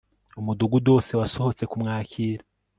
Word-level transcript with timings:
Umudugudu 0.39 0.87
wose 0.95 1.11
wasohotse 1.19 1.63
kumwakira 1.71 2.43